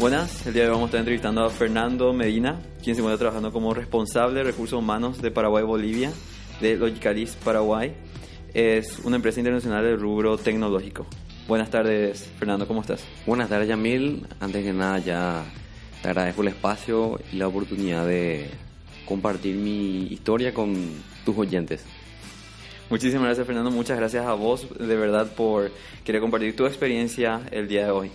[0.00, 3.18] Buenas, el día de hoy vamos a estar entrevistando a Fernando Medina, quien se encuentra
[3.18, 6.10] trabajando como responsable de recursos humanos de Paraguay Bolivia,
[6.58, 7.92] de Logicalis Paraguay.
[8.54, 11.06] Es una empresa internacional del rubro tecnológico.
[11.46, 13.04] Buenas tardes, Fernando, ¿cómo estás?
[13.26, 14.26] Buenas tardes, Yamil.
[14.40, 15.44] Antes que nada, ya
[16.00, 18.48] te agradezco el espacio y la oportunidad de
[19.04, 20.78] compartir mi historia con
[21.26, 21.84] tus oyentes.
[22.88, 23.70] Muchísimas gracias, Fernando.
[23.70, 25.70] Muchas gracias a vos, de verdad, por
[26.04, 28.10] querer compartir tu experiencia el día de hoy.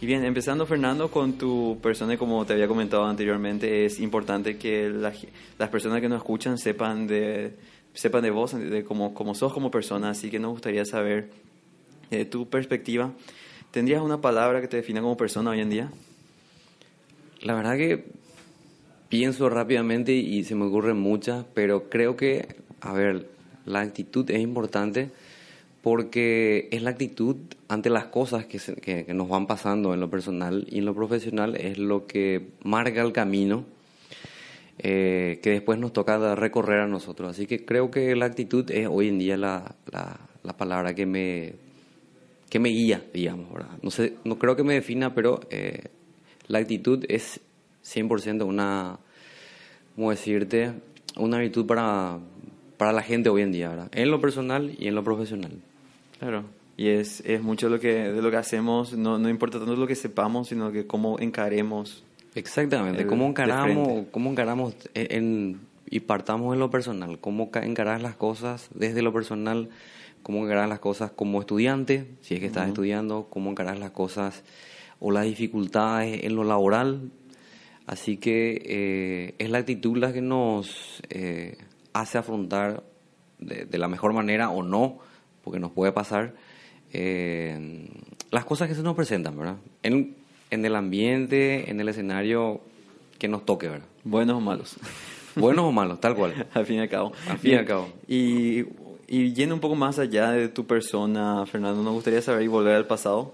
[0.00, 4.88] Y bien, empezando Fernando con tu persona, como te había comentado anteriormente, es importante que
[4.90, 7.56] las personas que nos escuchan sepan de,
[7.94, 11.30] sepan de vos, de cómo, cómo sos como persona, así que nos gustaría saber
[12.10, 13.12] de tu perspectiva.
[13.72, 15.90] ¿Tendrías una palabra que te defina como persona hoy en día?
[17.42, 18.04] La verdad que
[19.08, 23.28] pienso rápidamente y se me ocurren muchas, pero creo que, a ver,
[23.66, 25.10] la actitud es importante
[25.82, 27.36] porque es la actitud
[27.68, 28.58] ante las cosas que,
[29.04, 33.00] que, nos van pasando en lo personal y en lo profesional, es lo que marca
[33.00, 33.64] el camino
[34.80, 37.30] eh, que después nos toca recorrer a nosotros.
[37.30, 41.54] Así que creo que la actitud es hoy en día la, la, palabra que me,
[42.48, 43.48] que me guía, digamos.
[43.82, 45.84] No, sé, no creo que me defina, pero eh,
[46.46, 47.40] la actitud es
[47.84, 48.98] 100% una,
[49.94, 50.72] ¿cómo decirte?
[51.16, 52.18] Una virtud para,
[52.76, 53.90] para la gente hoy en día, ¿verdad?
[53.92, 55.60] En lo personal y en lo profesional.
[56.18, 56.44] Claro.
[56.76, 59.86] Y es, es mucho lo que, de lo que hacemos, no, no importa tanto lo
[59.86, 62.04] que sepamos, sino que cómo encaremos.
[62.34, 68.68] Exactamente, cómo encaramos, cómo encaramos en, y partamos en lo personal, cómo encarar las cosas
[68.74, 69.70] desde lo personal,
[70.22, 74.44] cómo encarar las cosas como estudiante, si es que estás estudiando, cómo encarar las cosas
[75.00, 77.10] o las dificultades en lo laboral.
[77.86, 81.56] Así que eh, es la actitud la que nos eh,
[81.92, 82.84] hace afrontar
[83.40, 84.98] de, de, la mejor manera o no
[85.48, 86.34] porque nos puede pasar,
[86.92, 87.88] eh,
[88.30, 89.56] las cosas que se nos presentan, ¿verdad?
[89.82, 90.14] En,
[90.50, 92.60] en el ambiente, en el escenario
[93.18, 93.86] que nos toque, ¿verdad?
[94.04, 94.76] Buenos o malos.
[95.36, 96.46] Buenos o malos, tal cual.
[96.52, 97.12] al fin y al cabo.
[97.30, 97.88] Al fin y al cabo.
[98.06, 98.66] Y,
[99.06, 102.74] y yendo un poco más allá de tu persona, Fernando, nos gustaría saber y volver
[102.74, 103.32] al pasado.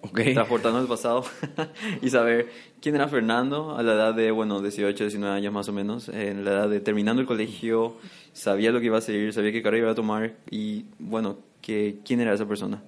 [0.00, 0.34] Okay.
[0.34, 1.24] Transportarnos al pasado
[2.02, 2.48] y saber
[2.80, 6.44] quién era Fernando a la edad de, bueno, 18, 19 años más o menos, en
[6.44, 7.98] la edad de terminando el colegio,
[8.32, 12.20] sabía lo que iba a seguir, sabía qué carrera iba a tomar y, bueno, ¿quién
[12.20, 12.82] era esa persona?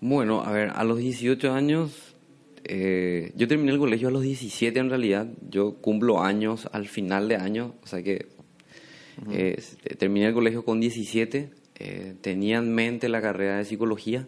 [0.00, 2.16] Bueno, a ver, a los 18 años,
[2.64, 7.28] eh, yo terminé el colegio a los 17 en realidad, yo cumplo años al final
[7.28, 8.26] de año, o sea que
[9.30, 9.62] eh,
[9.98, 14.26] terminé el colegio con 17, eh, tenía en mente la carrera de psicología,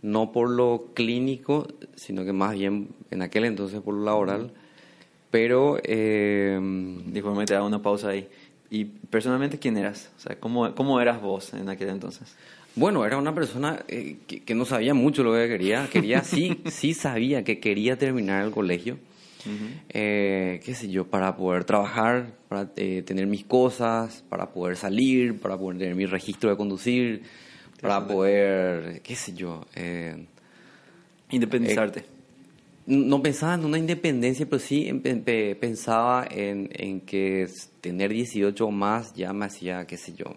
[0.00, 4.52] no por lo clínico, sino que más bien en aquel entonces por lo laboral,
[5.30, 5.78] pero...
[5.84, 6.58] Eh,
[7.06, 8.28] Disculpe, te hago una pausa ahí.
[8.70, 10.10] ¿Y personalmente quién eras?
[10.16, 12.36] O sea, ¿cómo, cómo eras vos en aquel entonces?
[12.74, 15.88] Bueno, era una persona eh, que, no sabía mucho lo que quería.
[15.92, 18.98] Quería, sí, sí sabía que quería terminar el colegio.
[19.88, 25.38] eh, qué sé yo, para poder trabajar, para eh, tener mis cosas, para poder salir,
[25.38, 27.22] para poder tener mi registro de conducir,
[27.80, 29.66] para poder, qué sé yo.
[29.74, 30.26] Eh,
[31.30, 32.04] Independizarte.
[32.84, 34.90] No pensaba en una independencia, pero sí
[35.60, 37.48] pensaba en, en, que
[37.80, 40.34] tener 18 o más ya me hacía, qué sé yo,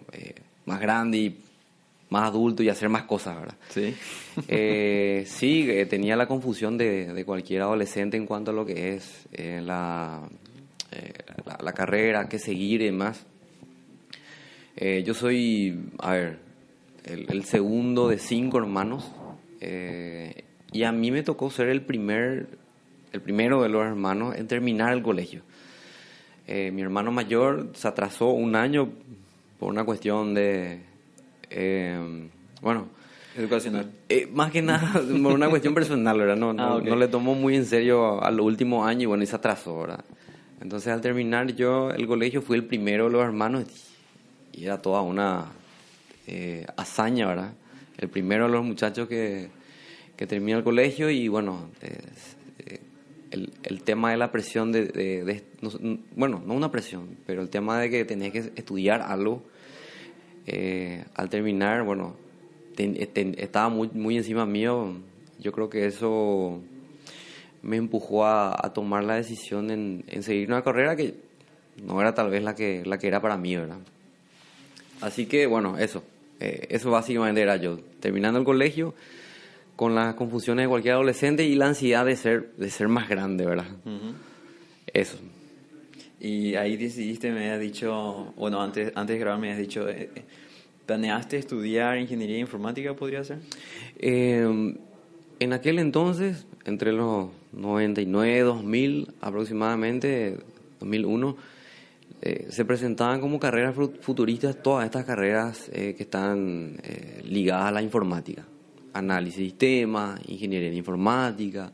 [0.64, 1.40] más grande y
[2.08, 3.56] más adulto y hacer más cosas, ¿verdad?
[3.68, 3.94] Sí.
[4.48, 8.94] eh, sí, eh, tenía la confusión de, de, cualquier adolescente en cuanto a lo que
[8.94, 10.22] es eh, la,
[11.44, 13.24] la, la, carrera, qué seguir y demás.
[14.78, 16.38] Yo soy, a ver,
[17.04, 19.10] el, el segundo de cinco hermanos.
[20.72, 22.46] Y a mí me tocó ser el primer,
[23.12, 25.40] el primero de los hermanos en terminar el colegio.
[26.46, 28.90] Mi hermano mayor se atrasó un año
[29.58, 30.82] por una cuestión de,
[31.50, 32.28] eh,
[32.60, 32.88] bueno,
[33.36, 33.90] educacional.
[34.08, 36.36] Eh, más que nada por una cuestión personal, ¿verdad?
[36.36, 36.90] No, no, ah, okay.
[36.90, 39.36] no, le tomó muy en serio a, a los últimos años y bueno, y se
[39.36, 40.04] atrasó, ¿verdad?
[40.60, 43.64] Entonces al terminar yo el colegio fui el primero de los hermanos
[44.52, 45.46] y era toda una
[46.26, 47.52] eh, hazaña, ¿verdad?
[47.98, 49.50] El primero de los muchachos que
[50.16, 52.80] que termina el colegio y bueno, eh,
[53.30, 55.70] el, el, tema de la presión de, de, de no,
[56.14, 59.44] bueno, no una presión, pero el tema de que tenés que estudiar algo,
[60.46, 62.16] eh, al terminar, bueno,
[62.74, 64.96] ten, ten, estaba muy, muy encima mío
[65.38, 66.60] yo creo que eso
[67.62, 71.14] me empujó a, tomar la decisión en, seguir una carrera que
[71.82, 73.78] no era tal vez la que, la que era para mí, ¿verdad?
[75.00, 76.02] Así que, bueno, eso.
[76.40, 77.78] Eh, eso básicamente era yo.
[78.00, 78.94] Terminando el colegio,
[79.74, 83.44] con las confusiones de cualquier adolescente y la ansiedad de ser, de ser más grande,
[83.44, 83.66] ¿verdad?
[84.86, 85.18] Eso.
[86.20, 90.10] Y ahí decidiste, me habías dicho, bueno, antes, antes de grabar me habías dicho, eh,
[90.14, 90.22] eh,
[90.86, 93.38] ¿planeaste estudiar ingeniería informática, podría ser?
[95.38, 100.38] en aquel entonces, entre los 99, 2000 aproximadamente,
[100.80, 101.36] 2001,
[102.22, 107.70] eh, se presentaban como carreras futuristas todas estas carreras eh, que están eh, ligadas a
[107.70, 108.44] la informática,
[108.94, 111.70] análisis de sistemas, ingeniería en informática,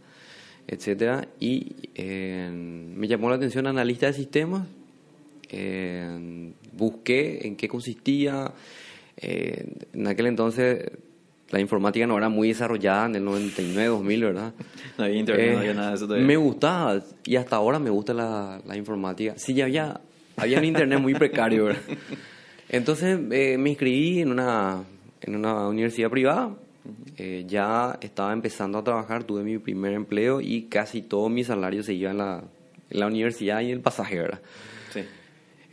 [0.67, 4.67] etcétera, y me llamó la atención analista de sistemas,
[6.73, 8.53] busqué en qué consistía,
[9.17, 10.91] en aquel entonces
[11.51, 14.55] la informática no era muy desarrollada en el 99, 2000, ¿verdad?
[14.99, 16.27] No había internet, no había nada de eso todavía.
[16.27, 19.35] Me gustaba, y hasta ahora me gusta la, la informática.
[19.37, 20.01] Sí, ya había
[20.37, 21.83] había un internet muy precario, ¿verdad?
[22.69, 24.83] Entonces eh, me inscribí en una,
[25.21, 26.55] en una universidad privada.
[27.17, 31.83] Eh, ya estaba empezando a trabajar, tuve mi primer empleo y casi todo mi salario
[31.83, 32.45] se iba en la,
[32.91, 34.41] en la universidad y en el pasaje, ¿verdad?
[34.93, 35.01] Sí.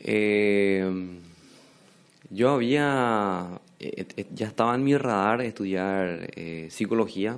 [0.02, 0.90] Eh,
[2.30, 3.60] yo había,
[4.34, 6.30] ya estaba en mi radar estudiar
[6.70, 7.38] psicología.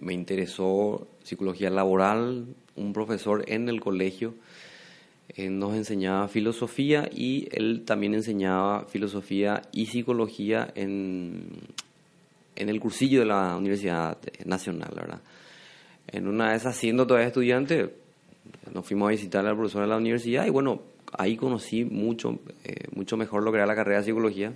[0.00, 2.46] me interesó psicología laboral,
[2.76, 4.34] un profesor en el colegio
[5.30, 11.48] eh, nos enseñaba filosofía y él también enseñaba filosofía y psicología en,
[12.56, 15.20] en el cursillo de la Universidad Nacional, ¿verdad?
[16.08, 17.94] En una de esas, siendo todavía estudiante,
[18.72, 20.82] nos fuimos a visitar al profesor de la universidad y bueno,
[21.12, 24.52] ahí conocí mucho, eh, mucho mejor lo que era la carrera de psicología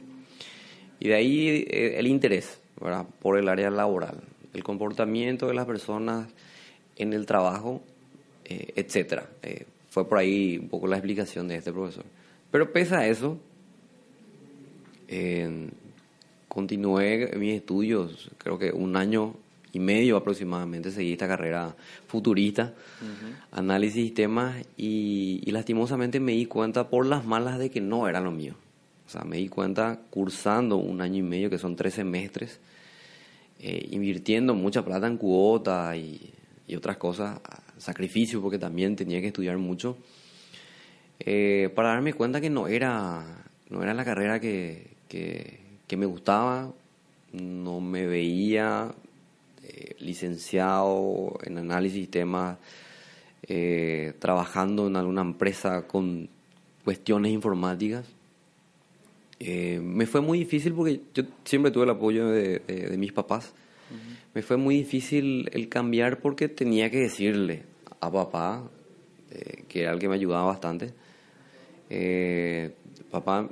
[0.99, 3.06] y de ahí eh, el interés, ¿verdad?
[3.20, 4.20] Por el área laboral,
[4.55, 6.29] el comportamiento de las personas
[6.97, 7.82] en el trabajo,
[8.44, 9.29] etcétera
[9.91, 12.05] fue por ahí un poco la explicación de este profesor.
[12.50, 13.38] Pero pese a eso,
[16.50, 19.37] continué mis estudios, creo que un año
[19.73, 21.76] y medio aproximadamente seguí esta carrera
[22.08, 22.75] futurista,
[23.52, 28.20] análisis de sistemas, y, lastimosamente me di cuenta por las malas de que no era
[28.20, 28.56] lo mío.
[29.06, 32.58] O sea, me di cuenta cursando un año y medio, que son tres semestres,
[33.61, 36.32] eh, invirtiendo mucha plata en cuota y,
[36.67, 37.41] y otras cosas,
[37.79, 39.97] sacrificio porque también tenía que estudiar mucho,
[41.20, 46.73] eh, para darme cuenta que no era, no era la carrera que, que, me gustaba,
[47.33, 48.95] no me veía
[49.63, 52.59] eh, licenciado en análisis de sistemas,
[53.43, 56.29] eh, trabajando en alguna empresa con
[56.85, 58.07] cuestiones informáticas.
[59.39, 63.53] me fue muy difícil porque yo siempre tuve el apoyo de, de, mis papás.
[64.35, 67.65] Me fue muy difícil el cambiar porque tenía que decirle
[68.01, 68.63] a papá,
[69.31, 70.93] eh, que era el que me ayudaba bastante.
[71.89, 72.73] Eh,
[73.11, 73.49] papá,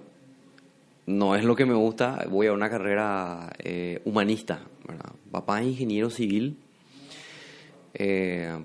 [1.08, 4.60] no es lo que me gusta, voy a una carrera eh, humanista.
[5.30, 6.58] Papá es ingeniero civil.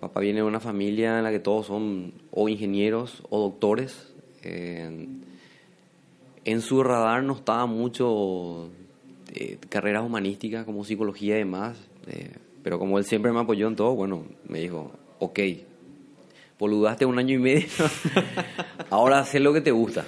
[0.01, 4.13] papá viene de una familia en la que todos son o ingenieros o doctores.
[4.43, 5.23] en
[6.61, 8.69] su radar no estaba mucho
[9.69, 11.77] carreras humanísticas como psicología y demás.
[12.61, 15.39] pero como él siempre me apoyó en todo, bueno, me dijo, ok,
[16.59, 17.67] boludaste un año y medio,
[18.89, 20.05] ahora sé lo que te gusta.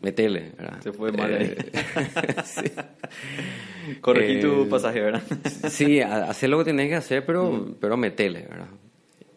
[0.00, 0.80] Metele, ¿verdad?
[0.80, 1.54] Se fue mal ahí.
[4.00, 5.22] Corregí tu eh, pasaje, ¿verdad?
[5.68, 8.68] sí, hacer lo que tenés que hacer, pero, pero metele, ¿verdad?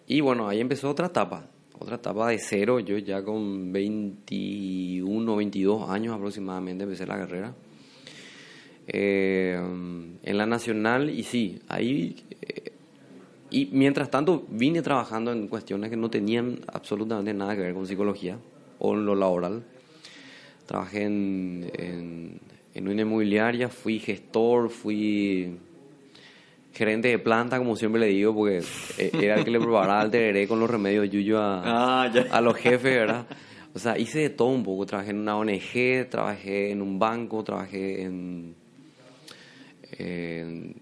[0.08, 1.48] Y bueno, ahí empezó otra etapa,
[1.80, 2.80] otra etapa de cero.
[2.80, 7.56] Yo ya con 21, 22 años aproximadamente empecé la carrera.
[8.88, 12.72] Eh, en la nacional, y sí, ahí eh,
[13.52, 17.86] y mientras tanto vine trabajando en cuestiones que no tenían absolutamente nada que ver con
[17.86, 18.40] psicología
[18.80, 19.64] o en lo laboral.
[20.72, 21.70] Trabajé en,
[22.74, 25.58] en, una inmobiliaria, fui gestor, fui
[26.72, 28.64] gerente de planta, como siempre le digo, porque
[28.98, 32.40] e, era el que le probaba el tereré con los remedios yuyo a, ah, a
[32.40, 33.28] los jefes, ¿verdad?
[33.74, 34.86] O sea, hice de todo un poco.
[34.86, 38.56] Trabajé en una ONG, trabajé en un banco, trabajé en,
[39.98, 40.76] en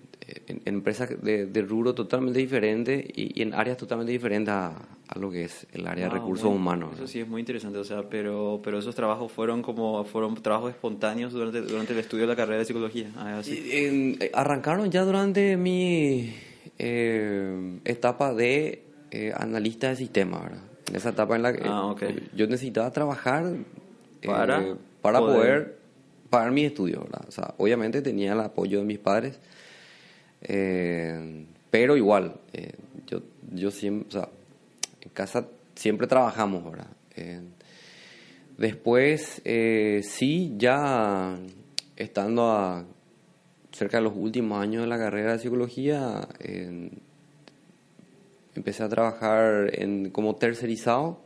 [0.48, 4.75] en, empresas de, de, rubro totalmente diferente y, en áreas totalmente diferentes a,
[5.07, 6.91] a, lo que es el área de recursos humanos.
[6.95, 10.71] Eso sí es muy interesante, o sea, pero, pero esos trabajos fueron como fueron trabajos
[10.71, 13.12] espontáneos durante, durante el estudio de la carrera de psicología.
[13.17, 16.33] Ah, eh, arrancaron ya durante mi
[16.77, 20.63] eh, etapa de eh, analista de sistemas, ¿verdad?
[20.89, 21.95] En esa etapa en la que ah,
[22.36, 23.45] yo necesitaba trabajar
[24.25, 25.38] para, para poder...
[25.38, 25.79] poder
[26.29, 27.25] pagar mis estudios, ¿verdad?
[27.27, 29.39] O sea, obviamente tenía el apoyo de mis padres
[30.41, 32.74] Eh, pero igual, eh,
[33.08, 34.29] yo, yo siempre, o sea,
[35.01, 36.88] en casa siempre trabajamos, ¿verdad?
[37.15, 37.41] Eh,
[38.58, 39.41] después,
[40.03, 41.38] sí, ya
[41.96, 42.86] estando a
[43.72, 46.27] cerca de los últimos años de la carrera de psicología,
[48.55, 51.22] empecé a trabajar en, como tercerizado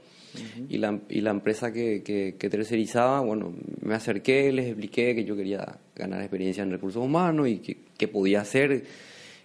[0.69, 5.35] y, la, y la empresa que, que, tercerizaba, bueno, me acerqué, les expliqué que yo
[5.35, 8.85] quería ganar experiencia en recursos humanos y que, podía hacer,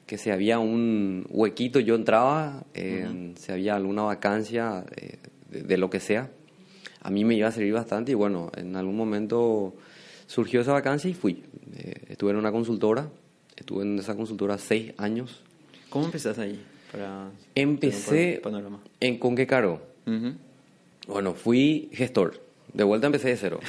[0.06, 5.18] que si había un huequito yo entraba, si había alguna vacancia eh,
[5.50, 6.30] de, lo que sea,
[7.00, 9.74] a mí me iba a servir bastante y bueno, en algún momento
[10.26, 11.44] surgió esa vacancia y fui.
[11.76, 13.08] Eh, estuve en una consultora,
[13.54, 15.42] estuve en esa consultora seis años.
[15.90, 16.64] ¿Cómo empezaste ahí?
[16.90, 18.40] Para Empecé
[19.00, 19.82] en ¿Con qué caro?
[21.06, 22.47] Bueno, fui gestor.
[22.72, 23.60] De vuelta empecé de cero.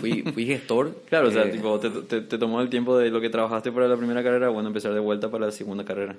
[0.00, 1.02] Fui, fui gestor.
[1.08, 3.88] claro, o sea, eh, tipo, te, te, tomó el tiempo de lo que trabajaste para
[3.88, 6.16] la primera carrera, bueno, empezar de vuelta para la segunda carrera.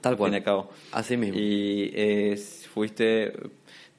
[0.00, 0.32] Tal cual.
[0.32, 0.70] Fin cabo.
[0.92, 1.38] Así mismo.
[1.38, 2.36] Y eh,
[2.72, 3.32] fuiste,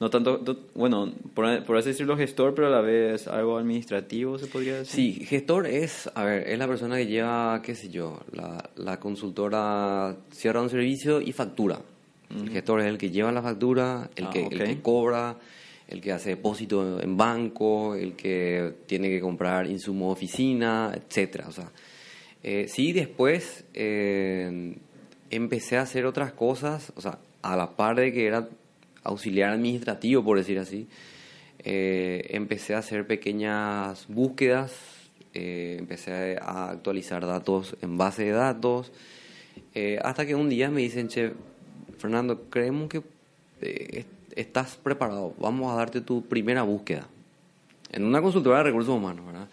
[0.00, 0.40] no tanto,
[0.74, 5.14] bueno, por, por, así decirlo, gestor, pero a la vez algo administrativo, se podría decir.
[5.14, 8.98] Sí, gestor es, a ver, es la persona que lleva, qué sé yo, la, la
[8.98, 11.80] consultora cierra un servicio y factura.
[12.30, 15.36] El gestor es el que lleva la factura, el, ah, que, el que cobra
[15.90, 21.48] el que hace depósito en banco, el que tiene que comprar insumo de oficina, etcétera.
[21.48, 21.70] O sea,
[22.42, 24.76] eh, sí, después eh,
[25.30, 28.48] empecé a hacer otras cosas, o sea, a la par de que era
[29.02, 30.86] auxiliar administrativo, por decir así,
[31.58, 34.72] eh, empecé a hacer pequeñas búsquedas,
[35.32, 38.90] empecé a actualizar datos en base de datos,
[40.02, 41.32] hasta que un día me dicen, che,
[41.98, 43.02] Fernando, creemos que
[44.36, 47.06] estás preparado, vamos a darte tu primera búsqueda.
[47.92, 49.48] En una consultora de recursos humanos, ¿verdad?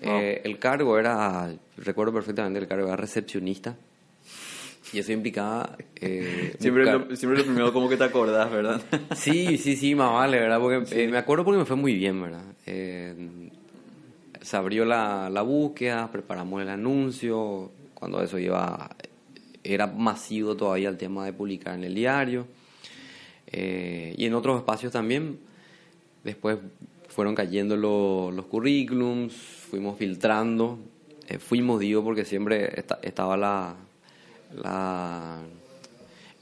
[0.00, 3.76] Eh, el cargo era, recuerdo perfectamente, el cargo era recepcionista.
[4.92, 5.76] Y eso implicaba...
[5.96, 8.80] Eh, siempre, lo, siempre lo primero como que te acordás, ¿verdad?
[9.14, 10.60] sí, sí, sí, más vale, ¿verdad?
[10.60, 12.42] Porque eh, me acuerdo porque me fue muy bien, ¿verdad?
[14.42, 18.90] se abrió la, la búsqueda, preparamos el anuncio, cuando eso iba...
[19.64, 22.46] Era masivo todavía el tema de publicar en el diario.
[23.46, 25.38] Eh, y en otros espacios también.
[26.24, 26.58] Después
[27.08, 30.78] fueron cayendo los currículums, fuimos filtrando,
[31.28, 33.76] eh, fuimos, digo, porque siempre estaba la,
[34.54, 35.40] la,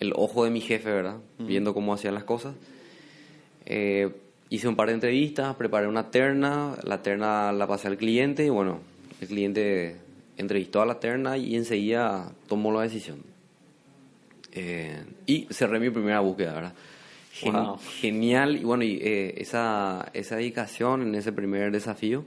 [0.00, 1.18] el ojo de mi jefe, ¿verdad?
[1.38, 2.54] Viendo cómo hacían las cosas.
[3.66, 4.10] Eh,
[4.48, 8.48] hice un par de entrevistas, preparé una terna, la terna la pasé al cliente y
[8.48, 8.80] bueno,
[9.20, 9.96] el cliente
[10.36, 13.22] entrevistó a la terna y enseguida tomó la decisión.
[15.26, 16.74] y cerré mi primera búsqueda, ¿verdad?
[18.00, 18.56] Genial.
[18.56, 22.24] Y bueno, y, eh, esa, esa dedicación en ese primer desafío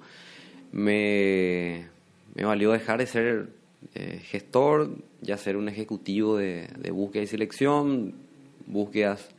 [0.71, 1.87] me,
[2.35, 3.49] me valió dejar de ser
[3.95, 8.15] eh, gestor, ya ser un ejecutivo de, de búsqueda y selección,
[8.65, 9.29] búsquedas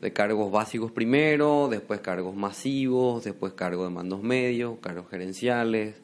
[0.00, 5.94] de cargos básicos primero, después cargos masivos, después cargos de mandos medios, cargos gerenciales.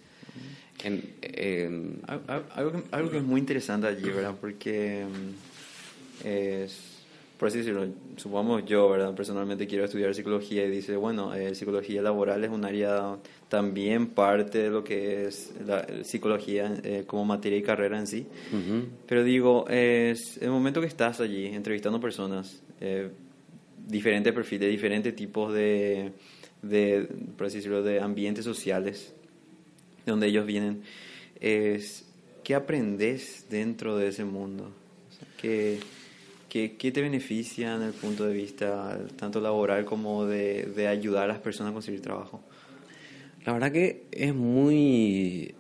[0.82, 4.34] algo, que, algo, que, es muy interesante allí, ¿verdad?
[4.40, 6.94] Porque mm, es
[7.38, 7.87] por así decirlo,
[8.17, 9.14] supongamos yo, ¿verdad?
[9.14, 13.17] Personalmente quiero estudiar psicología y dice, bueno, eh, psicología laboral es un área
[13.49, 18.26] también parte de lo que es la psicología eh, como materia y carrera en sí.
[19.07, 23.11] Pero digo, es el momento que estás allí entrevistando personas, eh,
[23.87, 26.12] diferentes perfiles, diferentes tipos de,
[26.62, 29.12] de, por así decirlo, de ambientes sociales
[30.07, 30.83] de donde ellos vienen,
[31.41, 32.07] es,
[32.43, 34.71] ¿qué aprendes dentro de ese mundo?
[35.45, 35.79] que
[36.54, 41.40] ¿Qué, te beneficia en el punto de vista tanto laboral como de, ayudar a las
[41.40, 42.44] personas a conseguir trabajo?
[43.44, 45.52] La verdad que es muy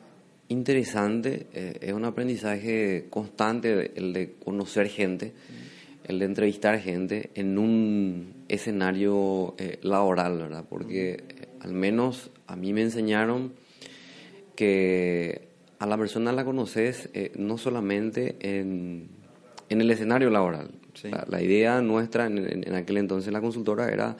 [0.46, 5.32] interesante, eh, es un aprendizaje constante el de conocer gente,
[6.04, 10.64] el de entrevistar gente en un escenario eh, laboral, ¿verdad?
[10.70, 13.52] Porque eh, al menos a mí me enseñaron
[14.54, 15.48] que
[15.80, 19.08] a la persona la conoces no solamente en,
[19.68, 20.70] en el escenario laboral,
[21.02, 24.16] la, idea nuestra en, aquel entonces en la consultora era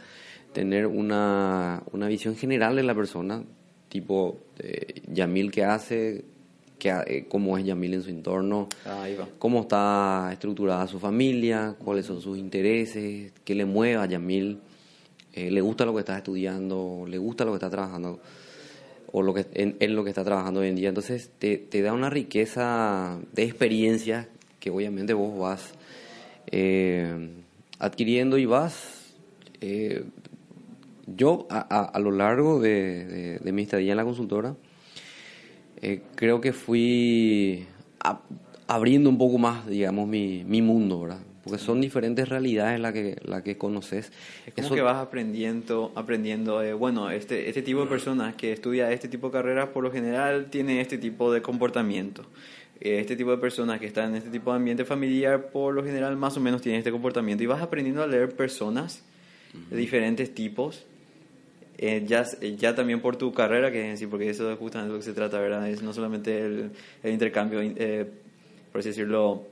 [0.52, 3.42] tener una, una visión general de la persona,
[3.88, 6.24] tipo eh, Yamil qué hace,
[6.78, 8.68] qué, eh, cómo es Yamil en su entorno,
[9.38, 14.60] cómo está estructurada su familia, cuáles son sus intereses, qué le mueve a Yamil,
[15.32, 18.20] eh, le gusta lo que está estudiando, le gusta lo que está trabajando
[19.10, 20.88] o lo que en, lo que está trabajando hoy en día.
[20.88, 24.28] Entonces te, te da una riqueza de experiencias
[24.60, 25.74] que obviamente vos vas
[26.46, 27.30] eh,
[27.78, 29.14] adquiriendo y vas.
[29.60, 30.04] Eh,
[31.06, 34.56] yo a, lo largo de, mi estadía en la consultora,
[35.82, 37.66] eh, creo que fui
[38.66, 41.20] abriendo un poco más, digamos, mi, mi mundo, ¿verdad?
[41.44, 44.10] Porque son diferentes realidades las que, la que conoces.
[44.46, 48.90] Es como que vas aprendiendo, aprendiendo eh, bueno, este, este tipo de personas que estudia
[48.92, 52.24] este tipo de carreras por lo general tiene este tipo de comportamiento.
[52.84, 56.16] Este tipo de personas que están en este tipo de ambiente familiar por lo general
[56.16, 59.02] más o menos tienen este comportamiento y vas aprendiendo a leer personas
[59.70, 60.84] de diferentes tipos
[61.76, 62.24] eh, ya,
[62.56, 65.40] ya también por tu carrera, que decir, porque eso es justamente lo que se trata,
[65.40, 65.68] ¿verdad?
[65.68, 66.70] Es no solamente el,
[67.02, 68.06] el intercambio, eh,
[68.70, 69.42] por así decirlo,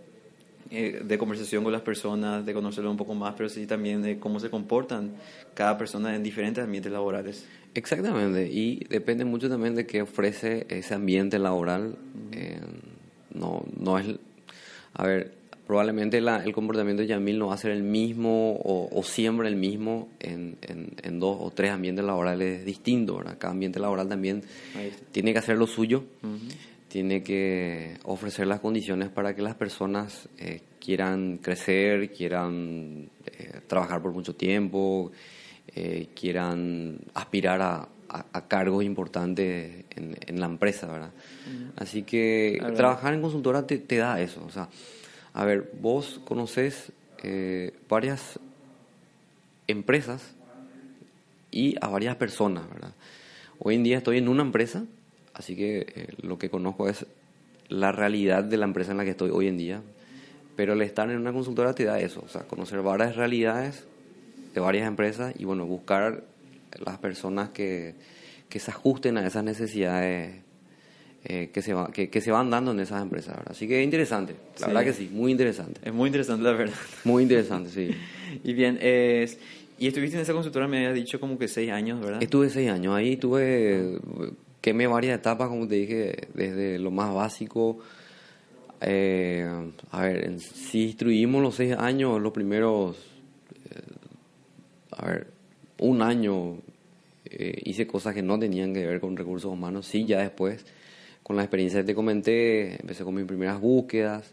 [0.70, 4.18] eh, de conversación con las personas, de conocerlo un poco más, pero sí también de
[4.18, 5.12] cómo se comportan
[5.54, 7.44] cada persona en diferentes ambientes laborales.
[7.74, 11.96] Exactamente, y depende mucho también de qué ofrece ese ambiente laboral.
[13.34, 14.06] No, no es,
[14.94, 15.32] a ver,
[15.66, 20.08] probablemente el comportamiento de Yamil no va a ser el mismo o, siempre el mismo
[20.20, 23.18] en, en, dos o tres ambientes laborales distintos.
[23.18, 23.38] ¿verdad?
[23.38, 24.42] Cada ambiente laboral también
[25.12, 26.04] tiene que hacer lo suyo,
[26.88, 34.02] tiene que ofrecer las condiciones para que las personas eh, quieran crecer, quieran eh, trabajar
[34.02, 35.10] por mucho tiempo,
[35.74, 40.86] eh, quieran aspirar a, a, cargos importantes en, la empresa.
[40.86, 41.12] ¿verdad?
[41.76, 44.44] Así que trabajar en consultora te, te da eso.
[44.46, 44.68] O sea,
[45.34, 46.92] a ver, vos conoces
[47.22, 48.38] eh, varias
[49.66, 50.34] empresas
[51.50, 52.92] y a varias personas, ¿verdad?
[53.58, 54.84] Hoy en día estoy en una empresa,
[55.34, 57.06] así que eh, lo que conozco es
[57.68, 59.82] la realidad de la empresa en la que estoy hoy en día,
[60.56, 63.84] pero el estar en una consultora te da eso, o sea, conocer varias realidades
[64.52, 66.24] de varias empresas y bueno, buscar
[66.84, 67.94] las personas que,
[68.48, 70.42] que se ajusten a esas necesidades
[71.24, 73.38] eh, que, se va, que, que, se van dando en esas empresas.
[73.46, 75.80] Así que es interesante, la verdad que sí, muy interesante.
[75.84, 76.74] Es muy interesante, la verdad.
[77.04, 77.90] Muy interesante, sí.
[78.44, 79.38] y bien, es,
[79.78, 82.22] y estuviste en esa consultora, me habías dicho como que seis años, ¿verdad?
[82.22, 83.98] Estuve seis años, ahí tuve,
[84.60, 87.78] quemé varias etapas, como te dije, desde lo más básico.
[88.80, 89.48] Eh,
[89.92, 92.96] a ver, si instruimos los seis años, los primeros,
[93.70, 93.80] eh,
[94.90, 95.31] a ver,
[95.82, 96.58] un año
[97.64, 100.64] hice cosas que no tenían que ver con recursos humanos, sí, ya después
[101.22, 104.32] con la experiencia que te comenté, empecé con mis primeras búsquedas.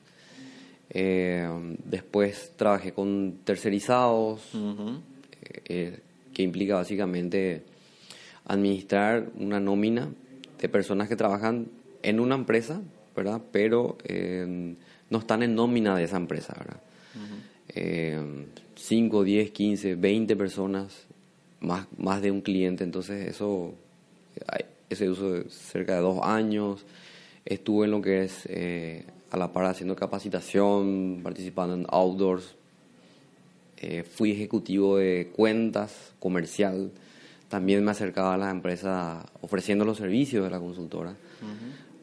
[0.89, 1.47] Eh,
[1.85, 4.41] después trabajé con tercerizados,
[5.65, 5.99] eh,
[6.33, 7.63] que implica básicamente
[8.45, 10.09] administrar una nómina
[10.59, 11.67] de personas que trabajan
[12.01, 12.81] en una empresa,
[13.15, 13.41] ¿verdad?
[13.51, 14.75] Pero eh,
[15.09, 16.81] no están en nómina de esa empresa, ¿verdad?
[18.75, 21.05] 5, 10, 15, 20 personas,
[21.59, 23.73] más, más de un cliente, entonces eso
[24.89, 26.85] ese uso de cerca de dos años.
[27.45, 32.55] Estuve en lo que es eh, a la par haciendo capacitación, participando en outdoors.
[33.77, 36.91] Eh, fui ejecutivo de cuentas comercial.
[37.47, 41.15] También me acercaba a las empresas ofreciendo los servicios de la consultora.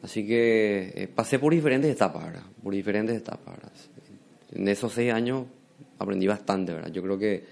[0.01, 2.43] Así que eh, pasé por diferentes etapas, ¿verdad?
[2.63, 3.55] Por diferentes etapas,
[4.51, 5.45] En esos seis años
[5.99, 6.91] aprendí bastante, ¿verdad?
[6.91, 7.45] Yo creo que,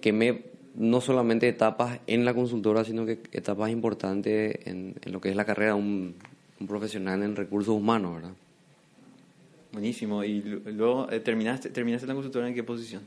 [0.00, 5.30] que me no solamente etapas en la consultora, sino que etapas importantes en, lo que
[5.30, 6.14] es la carrera de un,
[6.66, 8.32] profesional en recursos humanos, ¿verdad?
[9.72, 10.24] Buenísimo.
[10.24, 13.02] ¿Y luego eh, terminaste, terminaste la consultora en qué posición?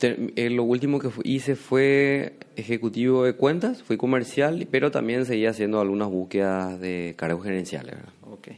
[0.00, 5.80] Eh, lo último que hice fue ejecutivo de cuentas, fui comercial, pero también seguía haciendo
[5.80, 7.96] algunas búsquedas de cargos gerenciales.
[7.96, 8.12] ¿verdad?
[8.22, 8.48] Ok.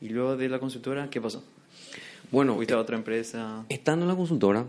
[0.00, 1.44] ¿Y luego de la consultora qué pasó?
[2.30, 3.64] Bueno, ¿Fuiste a otra empresa?
[3.68, 4.66] Estando en la consultora,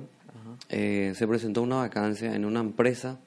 [0.70, 3.20] eh, se presentó una vacancia en una empresa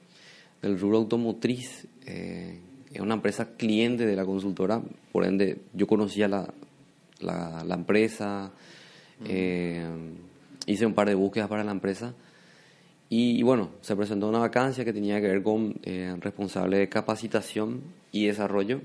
[0.62, 2.58] del rubro automotriz, eh,
[2.92, 6.52] es una empresa cliente de la consultora, por ende yo conocía la,
[7.20, 8.52] la, empresa,
[9.26, 9.86] eh,
[10.66, 12.14] hice un par de búsquedas para la empresa
[13.08, 15.74] y, bueno, se presentó una vacancia que tenía que ver con
[16.20, 17.80] responsable de capacitación
[18.12, 18.80] y desarrollo.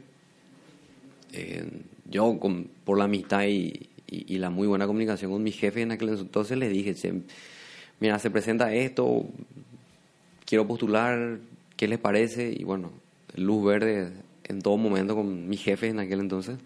[2.10, 5.92] yo, con, por la amistad y, y, la muy buena comunicación con mi jefe en
[5.92, 6.96] aquel entonces, le dije,
[8.00, 9.26] mira, se presenta esto,
[10.46, 11.40] quiero postular,
[11.76, 12.54] ¿qué les parece?
[12.58, 12.92] Y bueno,
[13.36, 14.12] luz verde
[14.44, 16.58] en todo momento con mi jefe en aquel entonces.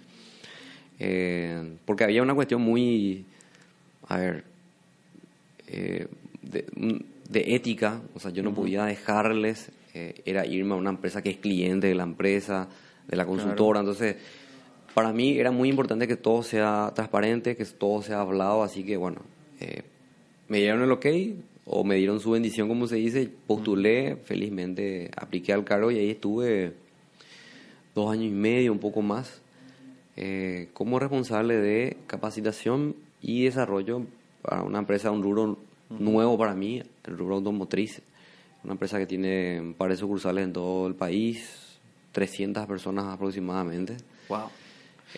[0.99, 3.25] Eh, porque había una cuestión muy,
[4.07, 4.43] a ver,
[5.67, 6.07] eh,
[6.41, 11.29] de, ética, o sea, yo no podía dejarles, eh, era irme a una empresa que
[11.29, 12.67] es cliente de la empresa,
[13.07, 14.17] de la consultora, entonces
[14.93, 18.97] para mí era muy importante que todo sea transparente, que todo sea hablado, así que
[18.97, 19.21] bueno,
[20.49, 21.05] me dieron el ok
[21.65, 26.09] o me dieron su bendición, como se dice, postulé, felizmente apliqué al cargo y ahí
[26.09, 26.73] estuve
[27.93, 29.41] dos años y medio, un poco más,
[30.17, 34.01] eh, como responsable de capacitación y desarrollo
[34.41, 35.59] para una empresa, un rubro
[35.89, 38.01] nuevo para mí, el rubro automotriz,
[38.63, 41.77] una empresa que tiene un par de sucursales en todo el país,
[42.13, 43.95] 300 personas aproximadamente.
[44.27, 44.49] Wow.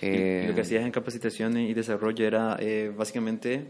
[0.01, 2.57] y lo que hacías en capacitaciones y desarrollo era
[2.97, 3.67] básicamente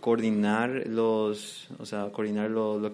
[0.00, 2.90] coordinar los, o sea, coordinar lo,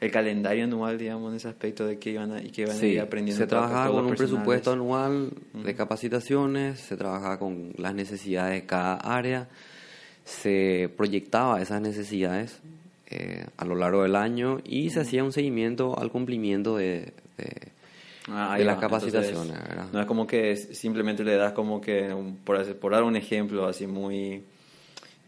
[0.00, 2.86] el calendario anual, digamos, en ese aspecto de que iban a, y que iban a
[2.86, 3.42] ir aprendiendo.
[3.42, 8.94] Se trabajaba con un presupuesto anual de capacitaciones, se trabajaba con las necesidades de cada
[8.94, 9.48] área,
[10.24, 12.60] se proyectaba esas necesidades
[13.10, 17.72] eh, a lo largo del año y se hacía un seguimiento al cumplimiento de, de,
[18.28, 19.56] ah, las capacitaciones.
[19.92, 23.88] no es como que simplemente le das como que, por, por dar un ejemplo así
[23.88, 24.44] muy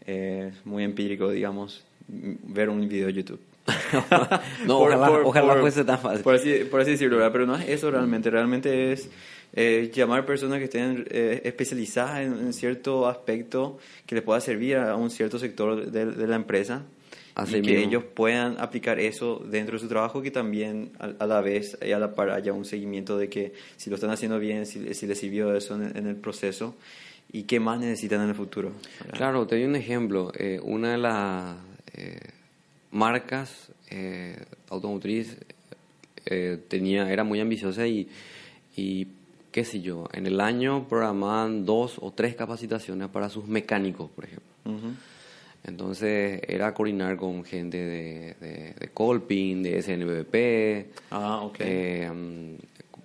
[0.07, 3.39] eh, muy empírico, digamos, ver un video de YouTube.
[4.67, 6.21] no, ojalá, fuese tan fácil.
[6.21, 8.29] Por así, por así decirlo, pero no es eso realmente.
[8.29, 9.09] Realmente es
[9.53, 14.95] eh, llamar personas que estén eh, especializadas en, cierto aspecto que les pueda servir a
[14.95, 16.83] un cierto sector de, la empresa.
[17.47, 21.77] y que ellos puedan aplicar eso dentro de su trabajo, que también a, la vez
[21.83, 24.93] y a la par haya un seguimiento de que si lo están haciendo bien, si,
[24.93, 26.75] si les sirvió eso en el proceso
[27.31, 28.71] y qué más necesitan en el futuro.
[29.11, 30.31] Claro, te doy un ejemplo.
[30.37, 31.57] Eh, una de las
[31.93, 32.19] eh,
[32.91, 34.37] marcas eh,
[34.69, 35.37] automotriz
[36.67, 38.09] tenía, era muy ambiciosa y,
[38.75, 39.07] y,
[39.51, 44.25] qué sé yo, en el año programaban dos o tres capacitaciones para sus mecánicos, por
[44.25, 44.47] ejemplo.
[45.63, 52.07] Entonces era coordinar con gente de, de, de Colping, de SNBP, ah, okay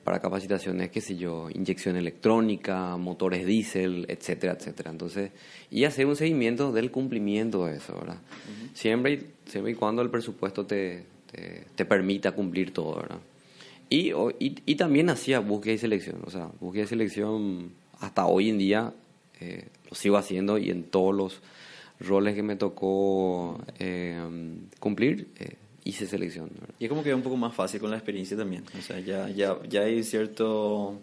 [0.04, 4.90] para capacitaciones, qué sé yo, inyección electrónica, motores diésel, etcétera, etcétera.
[4.90, 5.30] Entonces,
[5.70, 8.18] y hacer un seguimiento del cumplimiento de eso, ¿verdad?
[8.74, 11.04] siempre, y, siempre y cuando el presupuesto te,
[11.76, 13.18] te, permita cumplir todo, ¿verdad?
[13.88, 18.58] Y, y, también hacía búsqueda y selección, o sea, búsqueda y selección hasta hoy en
[18.58, 18.92] día
[19.40, 21.40] eh, lo sigo haciendo y en todos los
[21.98, 24.18] roles que me tocó eh,
[24.78, 25.28] cumplir.
[25.38, 25.56] Eh,
[25.90, 26.50] hice selección.
[26.78, 28.64] Y es como que un poco más fácil con la experiencia también.
[28.78, 30.98] O sea, ya, ya, ya hay cierto,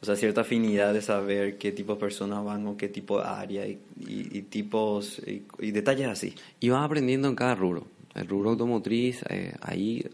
[0.00, 3.26] o sea, cierta afinidad de saber qué tipo de personas van o qué tipo de
[3.26, 6.34] área y, y, tipos y, detalles así.
[6.60, 7.86] Y vas aprendiendo en cada rubro.
[8.14, 10.04] El rubro automotriz, eh, ahí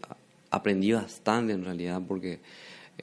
[0.51, 2.39] aprendí bastante en realidad porque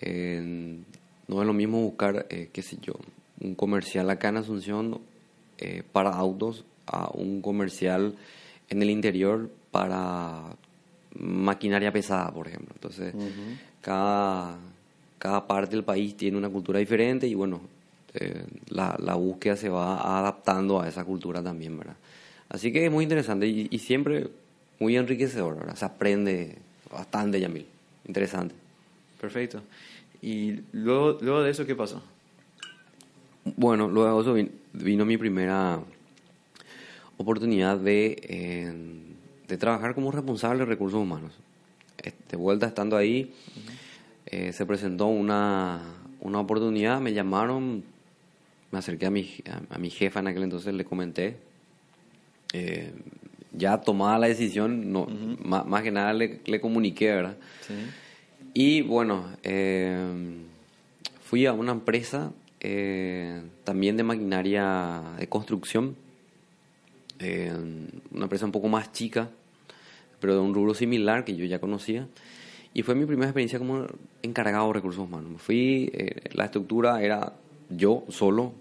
[0.00, 0.78] eh,
[1.26, 2.94] no es lo mismo buscar, eh, qué sé yo,
[3.40, 5.00] un comercial acá en Asunción
[5.92, 8.16] para autos a un comercial
[8.68, 10.57] en el interior para
[11.18, 12.75] maquinaria pesada, por ejemplo.
[12.75, 13.14] Entonces,
[13.81, 14.57] cada,
[15.18, 17.61] cada parte del país tiene una cultura diferente y bueno,
[18.14, 21.96] eh, la, la, búsqueda se va adaptando a esa cultura también, ¿verdad?
[22.53, 24.29] Así que es muy interesante y, siempre
[24.79, 25.75] muy enriquecedor, ¿verdad?
[25.75, 26.59] Se aprende
[26.90, 27.64] bastante, Yamil.
[28.07, 28.55] Interesante.
[29.18, 29.62] Perfecto.
[30.20, 32.03] ¿Y luego, luego de eso qué pasó?
[33.57, 35.81] Bueno, luego de eso vino, mi primera
[37.16, 38.66] oportunidad de
[39.48, 41.33] de trabajar como responsable de recursos humanos.
[42.31, 43.33] De vuelta estando ahí,
[44.26, 45.83] eh, se presentó una,
[46.20, 47.85] una oportunidad, me llamaron,
[48.70, 49.28] me acerqué a mi,
[49.70, 51.37] a, mi jefa en aquel entonces, le comenté.
[52.55, 52.92] Eh,
[53.52, 55.07] ya tomada la decisión, no,
[55.44, 57.37] más, que nada le, le comuniqué, ¿verdad?
[58.55, 59.98] Y bueno, eh,
[61.22, 62.33] fui a una empresa
[63.64, 65.96] también de maquinaria de construcción
[67.22, 67.52] eh,
[68.11, 69.30] una empresa un poco más chica,
[70.20, 72.08] pero de un rubro similar que yo ya conocía.
[72.74, 73.87] Y fue mi primera experiencia como
[74.22, 75.40] encargado de recursos humanos.
[75.42, 77.35] Fui, eh, la estructura era
[77.68, 78.54] yo solo,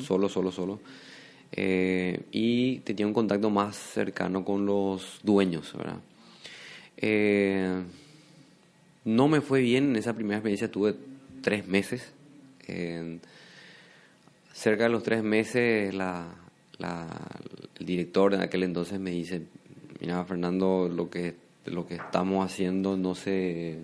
[0.00, 0.80] solo, solo, solo.
[1.52, 5.98] Eh, y tenía un contacto más cercano con los dueños, ¿verdad?
[9.04, 10.94] no me fue bien en esa primera experiencia, tuve
[11.40, 12.12] tres meses.
[14.52, 16.28] cerca de los tres meses la,
[17.80, 19.42] el director en aquel entonces me dice,
[20.00, 23.78] mira Fernando, lo que, lo que estamos haciendo no se...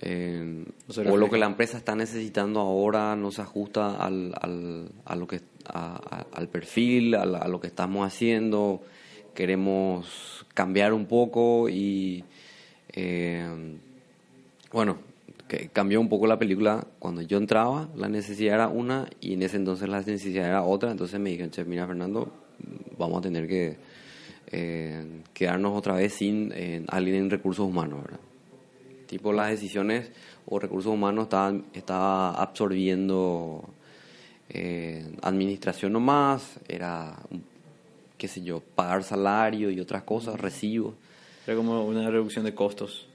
[0.00, 5.16] Eh, o lo que la empresa está necesitando ahora no se ajusta al, al, a
[5.16, 8.82] lo que, al perfil, a, lo que estamos haciendo.
[9.34, 12.24] Queremos cambiar un poco y
[12.92, 13.76] eh,
[14.72, 14.98] bueno,
[15.50, 16.86] que cambió un poco la película.
[17.00, 20.92] Cuando yo entraba, la necesidad era una y en ese entonces la necesidad era otra.
[20.92, 22.32] Entonces me dijeron, che, mira Fernando,
[22.96, 23.76] vamos a tener que
[24.46, 28.20] eh, quedarnos otra vez sin eh, alguien en recursos humanos, ¿verdad?
[29.08, 30.12] Tipo las decisiones
[30.46, 33.68] o recursos humanos estaban estaba absorbiendo
[34.50, 37.16] eh, administración nomás, era,
[38.16, 40.94] qué sé yo, pagar salario y otras cosas, recibos.
[41.44, 43.09] Era como una reducción de costos.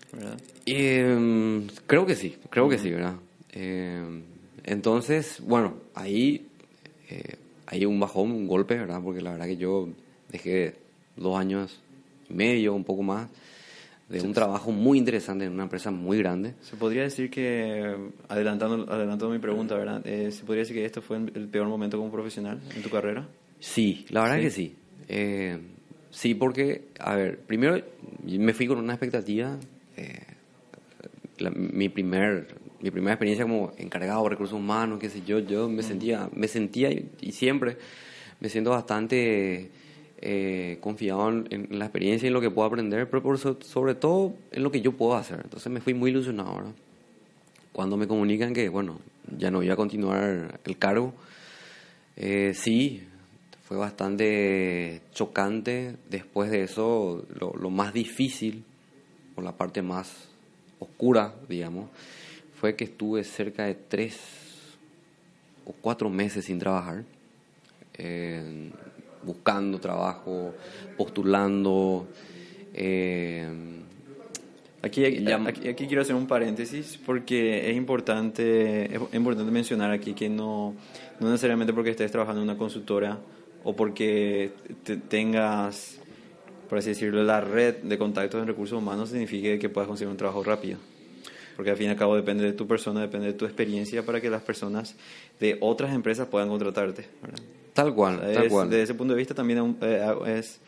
[0.66, 3.16] Em, creo que sí, creo que sí, ¿verdad?
[3.52, 4.24] Em,
[4.64, 6.48] entonces, bueno, ahí
[7.10, 7.36] eh,
[7.68, 9.02] hay un bajón, un golpe, ¿verdad?
[9.04, 9.90] Porque la verdad que yo
[10.30, 10.76] dejé
[11.16, 11.80] dos años
[12.30, 13.30] y medio, un poco más,
[14.10, 16.54] de un trabajo muy interesante en una empresa muy grande.
[16.62, 17.96] Se podría decir que,
[18.28, 20.06] adelantando, adelantando mi pregunta, ¿verdad?
[20.06, 23.28] Eh, ¿Se podría decir que esto fue el peor momento como profesional en tu carrera?
[23.60, 24.76] Sí, la verdad que sí.
[25.08, 25.58] Eh,
[26.12, 27.84] sí, porque, a ver, primero
[28.24, 29.58] me fui con una expectativa.
[29.98, 30.26] Eh,
[31.54, 35.82] mi primer mi primera experiencia como encargado de recursos humanos, qué sé yo, yo me
[35.82, 37.78] sentía, me sentía y siempre
[38.40, 39.72] me siento bastante
[40.20, 44.64] eh, confiado en, la experiencia y en lo que puedo aprender, pero sobre todo en
[44.64, 45.42] lo que yo puedo hacer.
[45.44, 46.56] Entonces me fui muy ilusionado.
[46.56, 46.72] ¿verdad?
[47.72, 49.00] Cuando me comunican que, bueno,
[49.38, 51.14] ya no iba a continuar el cargo,
[52.16, 53.04] eh, sí,
[53.64, 55.96] fue bastante chocante.
[56.10, 58.64] Después de eso, lo, lo más difícil,
[59.36, 60.28] o la parte más
[60.80, 61.90] oscura, digamos,
[62.60, 64.18] fue que estuve cerca de tres
[65.66, 67.04] o cuatro meses sin trabajar
[69.26, 70.54] buscando trabajo,
[70.98, 72.08] postulando.
[72.74, 73.48] Eh,
[74.82, 80.76] aquí, aquí, quiero hacer un paréntesis porque es importante, es importante mencionar aquí que no,
[81.20, 83.18] no necesariamente porque estés trabajando en una consultora
[83.64, 84.52] o porque
[85.10, 86.00] tengas,
[86.68, 90.18] por así decirlo, la red de contactos en recursos humanos significa que puedas conseguir un
[90.18, 90.78] trabajo rápido
[91.56, 94.20] porque al fin y al cabo depende de tu persona, depende de tu experiencia para
[94.20, 94.96] que las personas
[95.40, 97.06] de otras empresas puedan contratarte.
[97.74, 98.70] Tal cual, tal cual.
[98.70, 100.60] Desde ese punto de vista también eh, es,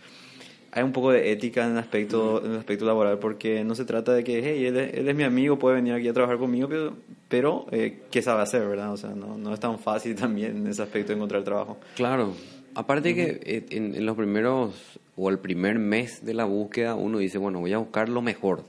[0.72, 3.86] hay un poco de ética en el aspecto, en el aspecto laboral, porque no se
[3.86, 6.94] trata de que, hey, él es, mi amigo, puede venir aquí a trabajar conmigo, pero,
[7.28, 8.92] pero eh, ¿qué sabe hacer, verdad?
[8.92, 11.78] O sea, no, no es tan fácil también en ese aspecto de encontrar trabajo.
[11.96, 12.34] Claro.
[12.76, 17.18] Aparte que eh, en, en, los primeros, o el primer mes de la búsqueda, uno
[17.18, 18.64] dice, bueno, voy a buscar lo mejor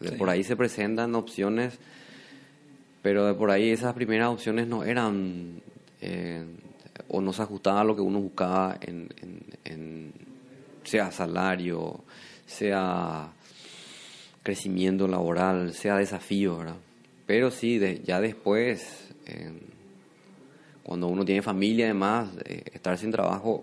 [0.00, 1.78] de por ahí se presentan opciones,
[3.02, 5.60] pero de por ahí esas primeras opciones no eran
[6.00, 6.42] eh,
[7.08, 9.10] o no se ajustaban a lo que uno buscaba en,
[9.64, 10.12] en,
[10.84, 12.02] sea salario,
[12.46, 13.30] sea
[14.42, 16.76] crecimiento laboral, sea desafío, ¿verdad?
[17.26, 19.10] Pero sí, de, ya después,
[20.82, 23.62] cuando uno tiene familia además, eh, estar sin trabajo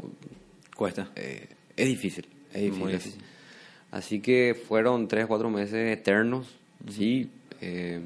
[0.76, 1.10] cuesta.
[1.16, 3.14] Eh, es difícil, es difícil.
[3.92, 6.48] Así que fueron tres, cuatro meses eternos,
[6.90, 7.30] sí.
[7.62, 8.00] Eh,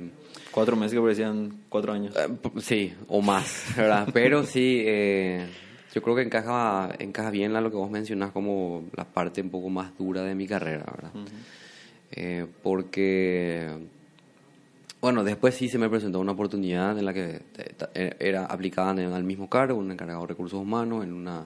[0.51, 2.15] cuatro meses que parecían cuatro años.
[2.15, 2.27] Eh,
[2.61, 4.09] sí, o más, ¿verdad?
[4.13, 5.47] Pero sí, eh,
[5.93, 9.49] yo creo que encaja, encaja bien a lo que vos mencionás como la parte un
[9.49, 11.11] poco más dura de mi carrera, ¿verdad?
[12.61, 13.69] porque,
[14.99, 17.41] bueno, después sí se me presentó una oportunidad en la que
[18.19, 21.45] era aplicada al mismo cargo, un encargado de recursos humanos en una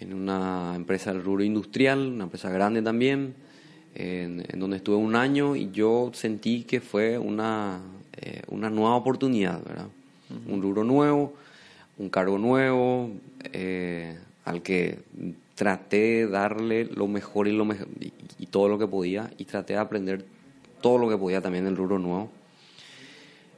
[0.00, 3.34] en una empresa del rubro industrial, una empresa grande también,
[3.94, 7.80] en, donde estuve un año y yo sentí que fue una,
[8.16, 9.88] eh, una nueva oportunidad, ¿verdad?
[10.48, 11.32] Un rubro nuevo,
[11.98, 13.10] un cargo nuevo,
[13.52, 14.98] eh, al que
[15.54, 19.74] traté de darle lo mejor y, lo mejor, y, todo lo que podía y traté
[19.74, 20.24] de aprender
[20.80, 22.30] todo lo que podía también del rubro nuevo.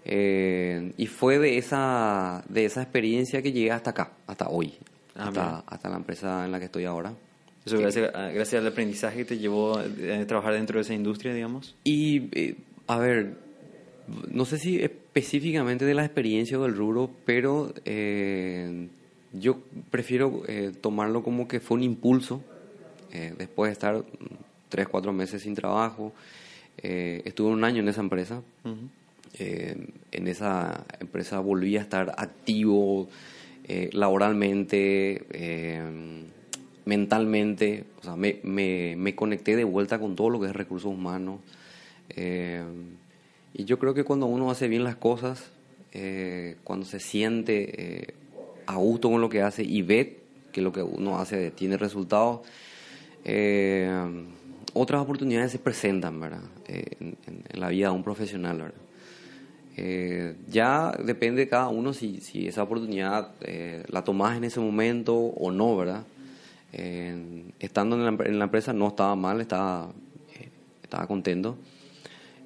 [0.04, 4.74] Eh, y fue de esa, de esa experiencia que llegué hasta acá, hasta hoy,
[5.18, 7.12] Ah, hasta, la empresa en la que estoy ahora.
[7.66, 9.84] Eso gracias, gracias al aprendizaje que te llevó a
[10.26, 11.74] trabajar dentro de esa industria, digamos.
[11.82, 13.34] Y, eh, a ver,
[14.30, 18.88] no sé si específicamente de la experiencia o del rubro, pero eh,
[19.32, 19.58] yo
[19.90, 22.42] prefiero eh, tomarlo como que fue un impulso.
[23.10, 24.04] después de estar
[24.68, 26.12] tres, cuatro meses sin trabajo,
[26.76, 28.40] estuve un año en esa empresa.
[29.34, 33.08] en esa empresa volví a estar activo
[33.70, 35.82] eh, laboralmente, eh,
[36.86, 40.90] mentalmente, o sea, me, me, me, conecté de vuelta con todo lo que es recursos
[40.90, 41.40] humanos.
[42.08, 42.62] Eh,
[43.52, 45.50] y yo creo que cuando uno hace bien las cosas,
[46.64, 48.14] cuando se siente
[48.66, 50.20] a gusto con lo que hace y ve
[50.52, 52.42] que lo que uno hace tiene resultados,
[54.74, 56.42] otras oportunidades se presentan, ¿verdad?
[56.68, 58.87] En, en, la vida de un profesional, ¿verdad?
[59.80, 64.58] Eh, ya depende de cada uno si, si esa oportunidad eh, la tomas en ese
[64.58, 66.04] momento o no, ¿verdad?
[67.60, 69.90] estando en la, en la, empresa no estaba mal, estaba,
[70.34, 70.48] eh,
[70.82, 71.56] estaba contento.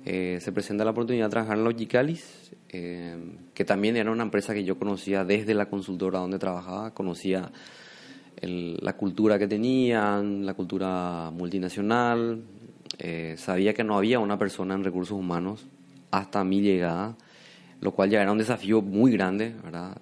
[0.05, 4.79] se presenta la oportunidad de trabajar en Logicalis, que también era una empresa que yo
[4.79, 7.51] conocía desde la consultora donde trabajaba, conocía
[8.43, 12.43] la cultura que tenían, la cultura multinacional,
[13.37, 15.67] sabía que no había una persona en recursos humanos
[16.13, 17.17] hasta mi llegada,
[17.81, 19.99] lo cual ya era un desafío muy grande, ¿verdad?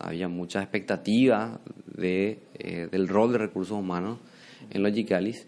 [0.00, 4.18] había mucha expectativa de, eh, del rol de recursos humanos
[4.70, 5.46] en Logicalis,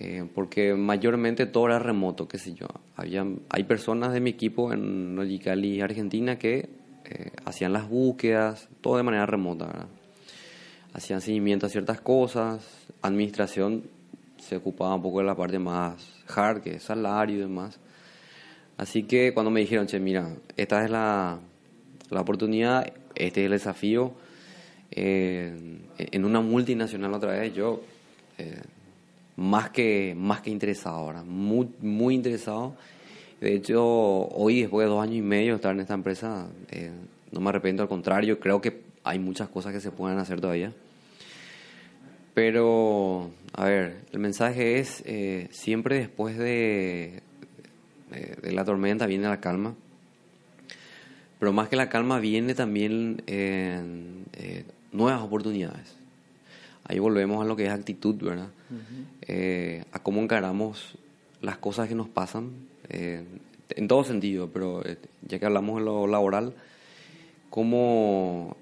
[0.00, 2.66] eh, porque mayormente todo era remoto, qué sé yo.
[2.96, 6.68] Había, hay personas de mi equipo en Logicalis Argentina que
[7.04, 9.86] eh, hacían las búsquedas, todo de manera remota.
[10.92, 13.84] Hacían seguimiento a ciertas cosas, administración
[14.38, 17.78] se ocupaba un poco de la parte más hard, que es salario y demás.
[18.78, 21.40] Así que cuando me dijeron, che, mira, esta es la,
[22.10, 24.14] la oportunidad, este es el desafío,
[24.90, 25.52] eh,
[25.98, 27.82] en una multinacional otra vez, yo
[28.38, 28.60] eh,
[29.36, 32.76] más, que, más que interesado ahora, muy, muy interesado.
[33.40, 36.92] De hecho, hoy, después de dos años y medio de estar en esta empresa, eh,
[37.32, 40.72] no me arrepiento, al contrario, creo que hay muchas cosas que se pueden hacer todavía.
[42.32, 45.02] Pero, a ver, el mensaje es,
[45.50, 47.22] siempre después de,
[48.10, 49.74] de la tormenta viene la calma.
[51.38, 55.96] Pero más que la calma viene también eh, nuevas oportunidades.
[56.84, 58.48] Ahí volvemos a lo que es actitud, ¿verdad?
[59.22, 60.96] Eh, a cómo encaramos
[61.42, 62.50] las cosas que nos pasan,
[62.88, 63.24] eh,
[63.70, 64.82] en todo sentido, pero
[65.22, 66.54] ya que hablamos de lo laboral,
[67.50, 68.56] cómo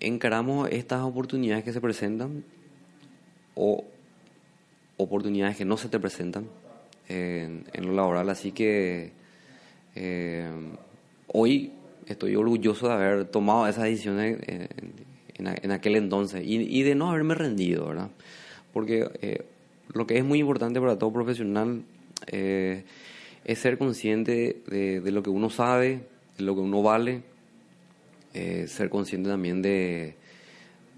[0.00, 2.44] encaramos estas oportunidades que se presentan
[3.54, 3.84] o
[4.96, 6.46] oportunidades que no se te presentan
[7.08, 8.28] en, lo laboral.
[8.30, 9.12] Así que
[11.28, 11.72] hoy
[12.06, 14.38] estoy orgulloso de haber tomado esas decisiones
[15.38, 18.10] en, aquel entonces y, de no haberme rendido, ¿verdad?
[18.72, 19.44] Porque eh,
[19.92, 21.82] lo que es muy importante para todo profesional
[22.26, 22.84] eh,
[23.44, 26.00] es ser consciente de, lo que uno sabe,
[26.38, 27.22] de lo que uno vale,
[28.32, 30.14] eh, ser consciente también de,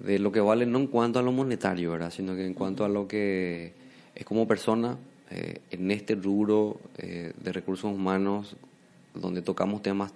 [0.00, 2.10] de lo que vale no en cuanto a lo monetario, ¿verdad?
[2.10, 3.72] Sino que en cuanto a lo que
[4.14, 4.96] es como persona
[5.28, 8.56] en este rubro de recursos humanos
[9.20, 10.12] donde tocamos temas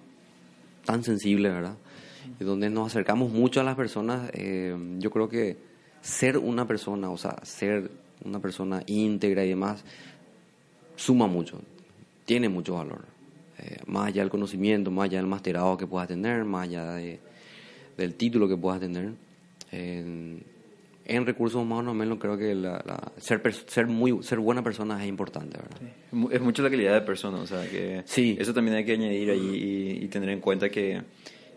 [0.85, 1.75] tan sensible, ¿verdad?
[2.39, 5.57] Y donde nos acercamos mucho a las personas, eh, yo creo que
[6.01, 7.91] ser una persona, o sea, ser
[8.23, 9.83] una persona íntegra y demás,
[10.95, 11.61] suma mucho,
[12.25, 13.05] tiene mucho valor.
[13.57, 18.15] Eh, más allá del conocimiento, más allá del masterado que puedas tener, más allá del
[18.15, 19.13] título que puedas tener.
[19.71, 20.50] en
[21.05, 26.31] recursos humanos, menos creo que la, ser, ser, muy, ser buena persona es importante, ¿verdad?
[26.33, 28.37] Es mucho la calidad de persona, o sea, que sí.
[28.39, 31.01] eso también hay que añadir ahí y, tener en cuenta que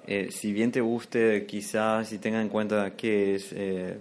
[0.07, 3.99] eh, si bien te guste, quizás si tengan en cuenta que es, eh,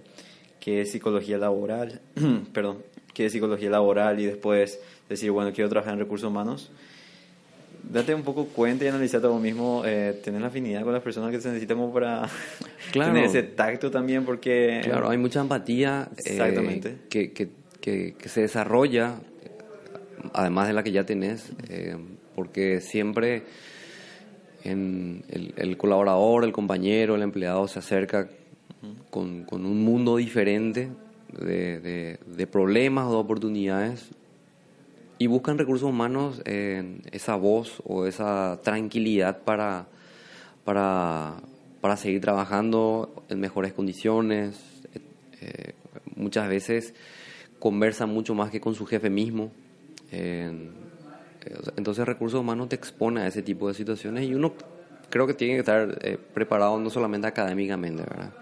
[0.60, 2.00] que es psicología laboral,
[2.52, 6.70] perdón, que es psicología laboral y después decir, bueno, quiero trabajar en recursos humanos,
[7.90, 11.02] date un poco cuenta y analizate a vos mismo, eh, tener la afinidad con las
[11.02, 12.28] personas que se necesitan como para
[12.92, 14.80] tener ese tacto también, porque...
[14.84, 16.96] Claro, hay mucha empatía eh, Exactamente.
[17.08, 17.48] que, que,
[17.80, 19.16] que, se desarrolla,
[20.32, 21.96] además de la que ya tenés, eh,
[22.34, 23.44] porque siempre
[24.64, 28.28] en el, colaborador, el compañero, el empleado se acerca
[29.10, 30.88] con, con un mundo diferente
[31.38, 34.10] de, de, de problemas o de oportunidades
[35.18, 39.86] y buscan recursos humanos en esa voz o esa tranquilidad para,
[40.64, 41.36] para,
[41.80, 44.60] para seguir trabajando en mejores condiciones.
[45.40, 45.72] Eh,
[46.16, 46.94] muchas veces
[47.58, 49.52] conversan mucho más que con su jefe mismo.
[51.76, 54.54] entonces recursos humanos te expone a ese tipo de situaciones y uno
[55.10, 58.32] creo que tiene que estar eh, preparado no solamente académicamente, ¿verdad?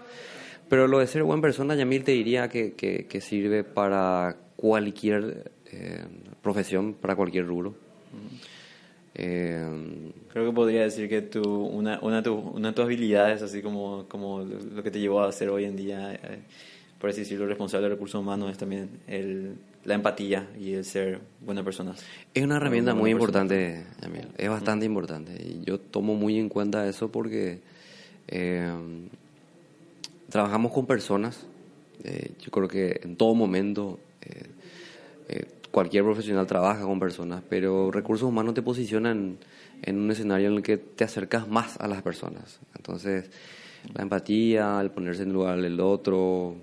[0.69, 5.51] Pero lo de ser buena persona, Yamil, te diría que, que, que sirve para cualquier
[5.73, 6.05] eh,
[6.41, 7.73] profesión para cualquier rubro.
[9.15, 13.61] Eh, Creo que podría decir que tu, una, una, tu, una de tus habilidades, así
[13.61, 16.39] como, como lo que te llevó a ser hoy en día, eh,
[16.99, 21.19] por así decirlo, responsable de recursos humanos, es también el, la empatía y el ser
[21.41, 21.95] buena persona.
[22.33, 23.83] Es una herramienta muy importante,
[24.37, 25.33] es bastante importante.
[25.33, 27.61] Y yo tomo muy en cuenta eso porque
[30.29, 31.45] trabajamos con personas.
[32.03, 33.99] yo creo que en todo momento
[35.73, 39.39] cualquier profesional trabaja con personas, pero recursos humanos te posicionan
[39.81, 42.59] en un escenario en el que te acercas más a las personas.
[42.75, 43.31] Entonces,
[43.91, 46.55] la empatía, el ponerse en lugar del otro,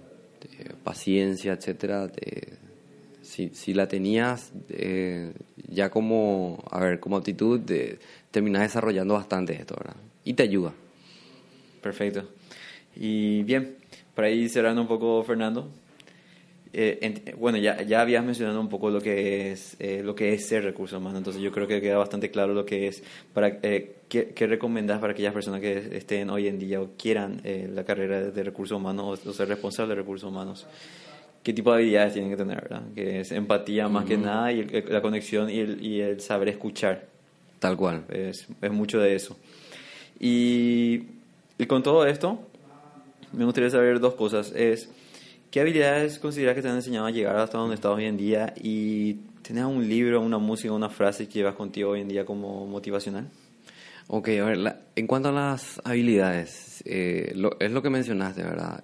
[0.42, 2.09] eh, paciencia, etcétera,
[3.20, 5.33] si, si, la tenías eh,
[5.68, 7.62] ya como, a ver, como actitud,
[8.31, 9.96] terminas desarrollando bastante esto, ¿verdad?
[10.23, 10.73] Y te ayuda.
[11.83, 12.29] Perfecto.
[12.94, 13.75] Y bien,
[14.14, 15.68] para ir cerrando un poco, Fernando,
[16.72, 20.46] eh, bueno, ya, ya habías mencionado un poco lo que es eh, lo que es
[20.46, 23.03] ser recursos humanos, entonces yo creo que queda bastante claro lo que es.
[23.34, 27.40] Para, eh, ¿qué, ¿Qué recomendás para aquellas personas que estén hoy en día o quieran
[27.45, 30.66] eh, la carrera de recursos humanos o, ser responsable de recursos humanos?
[31.42, 32.61] ¿Qué tipo de habilidades tienen que tener?
[32.61, 32.82] ¿verdad?
[32.95, 37.09] Que es empatía más que nada y la conexión y el, y el, saber escuchar.
[37.59, 38.05] Tal cual.
[38.11, 39.36] Es, es mucho de eso.
[40.20, 41.03] Y,
[41.59, 42.38] y con todo esto,
[43.32, 44.53] me gustaría saber dos cosas.
[44.55, 44.90] Es
[45.51, 48.55] ¿Qué habilidades consideras que te han enseñado a llegar hasta donde estás hoy en día?
[48.57, 52.68] ¿Y tienes un libro, una música, una frase que llevas contigo hoy en día como
[52.68, 53.28] motivacional?
[54.07, 58.80] Ok, a ver, en cuanto a las habilidades, eh, es lo que mencionaste, ¿verdad?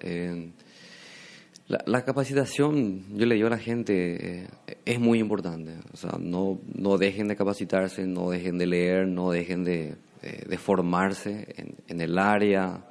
[1.68, 4.48] La, capacitación, yo le digo a la gente, eh,
[4.84, 5.74] es muy importante.
[5.92, 10.58] O sea, no, no dejen de capacitarse, no dejen de leer, no dejen de, de,
[10.58, 12.84] formarse en, en, el área.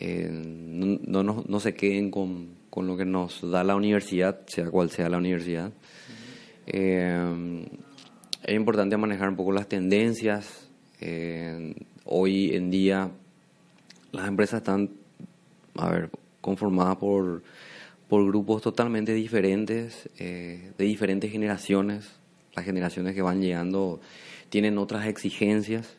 [0.00, 4.90] no, no, no, se queden con, con, lo que nos da la universidad, sea cual
[4.90, 5.72] sea la universidad.
[6.66, 7.66] Eh,
[8.44, 10.68] es importante manejar un poco las tendencias.
[12.04, 13.10] hoy en día
[14.12, 14.90] las empresas están,
[15.76, 16.10] a ver,
[16.40, 17.42] conformadas por
[18.08, 22.10] por grupos totalmente diferentes, eh, de diferentes generaciones.
[22.54, 24.00] Las generaciones que van llegando
[24.48, 25.96] tienen otras exigencias,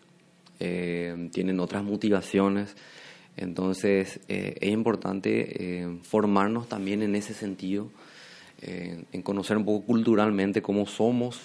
[0.59, 2.75] eh, tienen otras motivaciones.
[3.41, 7.89] Entonces eh, es importante formarnos también en ese sentido,
[8.61, 11.39] en conocer un poco culturalmente cómo somos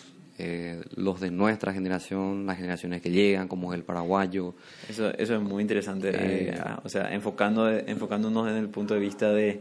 [0.96, 4.54] los de nuestra generación, las generaciones que llegan, como es el paraguayo.
[4.88, 9.60] Eso, eso es muy interesante, o sea, enfocando, enfocándonos en el punto de vista de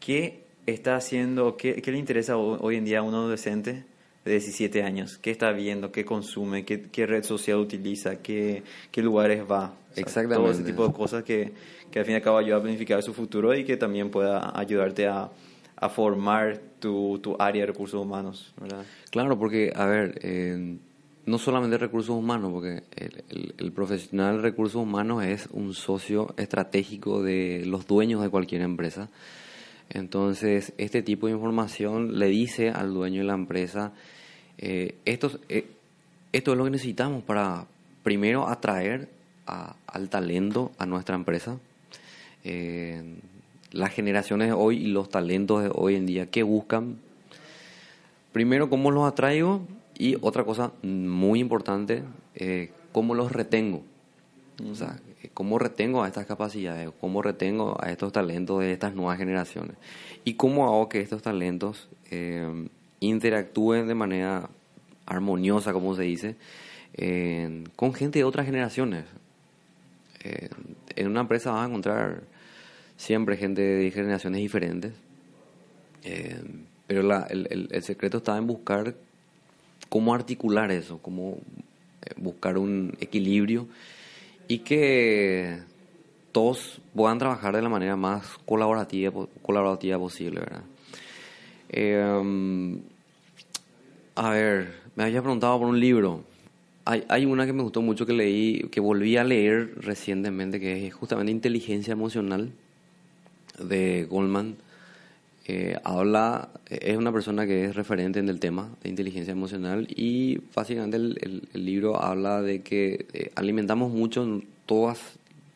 [0.00, 3.84] ¿Qué está haciendo, qué, le interesa hoy en día a un adolescente
[4.30, 5.18] de 17 años?
[5.18, 5.92] ¿Qué está viendo?
[5.92, 6.64] ¿Qué consume?
[6.64, 8.16] ¿Qué, red social utiliza?
[8.16, 9.74] ¿Qué, qué lugares va?
[9.96, 10.42] Exactamente.
[10.42, 11.52] Todo ese tipo de cosas que,
[11.90, 14.58] que al fin y al cabo ayuda a planificar su futuro y que también pueda
[14.58, 15.30] ayudarte a,
[15.76, 18.84] a formar tu, tu, área de recursos humanos, ¿verdad?
[19.10, 20.76] Claro, porque, a ver, eh,
[21.26, 27.22] no solamente recursos humanos, porque el, el, profesional de recursos humanos es un socio estratégico
[27.22, 29.10] de los dueños de cualquier empresa.
[29.88, 33.92] Entonces, este tipo de información le dice al dueño de la empresa,
[34.62, 35.66] eh, esto, eh,
[36.32, 37.66] es lo que necesitamos para,
[38.02, 39.08] primero, atraer
[39.46, 41.56] al talento a nuestra empresa.
[42.44, 43.02] Eh,
[43.72, 46.98] las generaciones de hoy y los talentos de hoy en día, ¿qué buscan?
[48.32, 49.62] Primero, ¿cómo los atraigo?
[49.98, 52.04] Y otra cosa muy importante,
[52.92, 53.82] ¿cómo los retengo?
[54.70, 54.98] O sea,
[55.34, 59.76] cómo retengo a estas capacidades, cómo retengo a estos talentos de estas nuevas generaciones
[60.24, 62.68] y cómo hago que estos talentos eh,
[63.00, 64.48] interactúen de manera
[65.06, 66.36] armoniosa, como se dice,
[67.76, 69.04] con gente de otras generaciones.
[70.22, 72.22] en una empresa vas a encontrar
[72.96, 74.92] siempre gente de generaciones diferentes,
[76.86, 78.94] pero el, el, secreto está en buscar
[79.88, 81.38] cómo articular eso, cómo
[82.02, 83.68] eh, buscar un equilibrio
[84.48, 85.58] y que
[86.32, 90.62] todos puedan trabajar de la manera más colaborativa, colaborativa posible, ¿verdad?
[91.70, 92.78] Eh,
[94.14, 96.24] a ver, me había preguntado por un libro.
[96.84, 100.86] Hay, hay una que me gustó mucho que leí, que volví a leer recientemente, que
[100.86, 102.52] es justamente Inteligencia Emocional
[103.58, 104.56] de Goldman.
[105.46, 110.38] Eh, habla, es una persona que es referente en el tema de inteligencia emocional y
[110.54, 115.00] básicamente el, libro habla de que eh, alimentamos mucho todas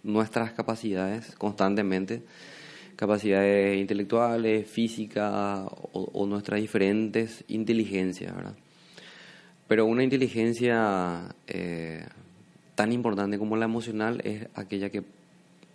[0.03, 2.23] nuestras capacidades constantemente,
[2.97, 8.55] capacidades intelectuales, físicas o, nuestras diferentes inteligencias, ¿verdad?
[9.67, 12.05] Pero una inteligencia eh,
[12.75, 15.03] tan importante como la emocional es aquella que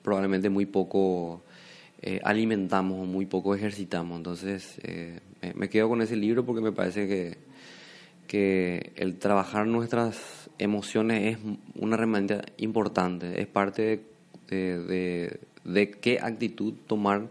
[0.03, 1.41] probablemente muy poco
[2.01, 4.17] eh, alimentamos muy poco ejercitamos.
[4.17, 5.19] Entonces, eh,
[5.55, 7.37] me, quedo con ese libro porque me parece que,
[8.27, 11.43] que el trabajar nuestras emociones es
[11.75, 14.01] una herramienta importante, es parte
[14.47, 17.27] de, qué actitud tomar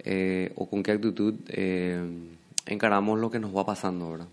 [0.00, 1.34] eh, o con qué actitud
[2.66, 4.28] encaramos lo que nos va pasando, ¿verdad?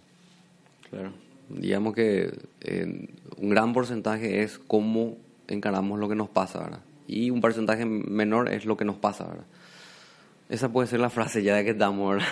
[0.89, 1.11] Claro.
[1.49, 2.31] Digamos que
[3.37, 5.17] un gran porcentaje es cómo
[5.47, 6.81] encaramos lo que nos pasa, ¿verdad?
[7.07, 9.45] y un porcentaje menor es lo que nos pasa, ¿verdad?
[10.49, 12.23] Esa puede ser la frase ya de que estamos,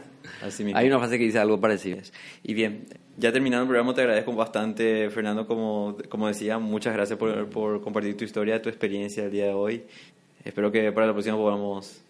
[0.58, 0.76] mismo.
[0.76, 1.98] Hay una frase que dice algo parecido.
[2.42, 2.86] Y bien,
[3.18, 7.82] ya terminando el programa, te agradezco bastante, Fernando, como, como decía, muchas gracias por, por
[7.82, 9.82] compartir tu historia, tu experiencia el día de hoy.
[10.44, 12.00] Espero que para la próxima podamos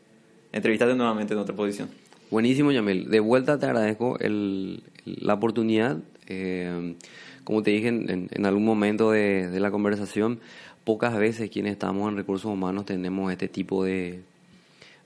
[0.53, 1.89] entrevistarte nuevamente en otra posición.
[2.31, 3.11] Buenísimo, Yamil.
[3.11, 5.99] De vuelta te agradezco el, la oportunidad.
[6.29, 6.95] Eh,
[7.43, 10.39] como te dije en, en algún momento de, de la conversación,
[10.85, 14.21] pocas veces quienes estamos en recursos humanos tenemos este tipo de,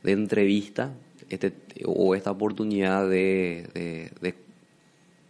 [0.02, 0.92] de entrevista
[1.30, 1.52] este,
[1.84, 4.10] o esta oportunidad de,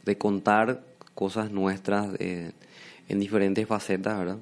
[0.04, 0.82] de, contar
[1.14, 4.38] cosas nuestras en diferentes facetas, ¿verdad?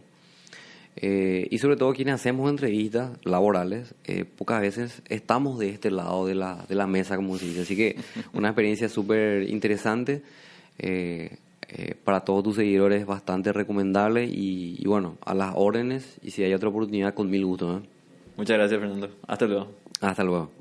[0.97, 6.27] Eh, y sobre todo quienes hacemos entrevistas laborales, eh, pocas veces estamos de este lado
[6.27, 7.63] de la, de la mesa, como se dice.
[7.63, 7.97] Así que
[8.33, 10.23] una experiencia súper interesante.
[10.79, 11.37] Eh,
[11.73, 16.43] eh, para todos tus seguidores es bastante recomendable y, bueno, a las órdenes y si
[16.43, 17.83] hay otra oportunidad con mil gusto.
[18.37, 19.09] Muchas gracias Fernando.
[19.29, 19.80] Hasta luego.
[20.01, 20.60] Hasta luego.